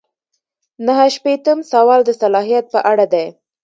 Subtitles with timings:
[0.85, 3.25] نهه شپیتم سوال د صلاحیت په اړه دی.